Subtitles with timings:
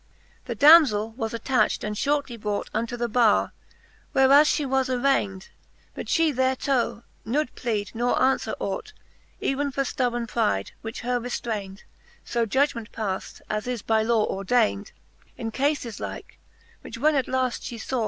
[0.45, 3.51] The damfell was attacht, and fliortly brought Unto the barre,
[4.13, 5.49] whereas fhe was arrayned:
[5.93, 8.93] But fhe thereto nould plead, nor anfwere ought
[9.41, 11.81] Even for ftubborne pride, which her reftrayned.
[12.25, 14.91] So judgement paft, as is by law ordayned
[15.37, 16.39] In cafes like,
[16.81, 17.99] which when at laft fhe faw.